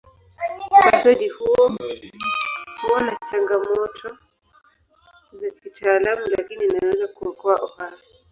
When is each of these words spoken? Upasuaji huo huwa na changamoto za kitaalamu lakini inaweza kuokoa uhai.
Upasuaji 0.79 1.29
huo 1.29 1.71
huwa 2.81 2.99
na 3.03 3.17
changamoto 3.31 4.17
za 5.41 5.49
kitaalamu 5.49 6.25
lakini 6.37 6.65
inaweza 6.65 7.07
kuokoa 7.07 7.61
uhai. 7.63 7.97